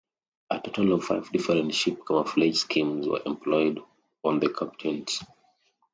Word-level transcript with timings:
A 0.49 0.59
total 0.59 0.93
of 0.93 1.03
five 1.03 1.29
different 1.29 1.75
ship 1.75 1.99
camouflage 2.07 2.57
schemes 2.57 3.07
were 3.07 3.21
employed 3.23 3.79
on 4.23 4.39
the 4.39 4.51
Captains. 4.51 5.21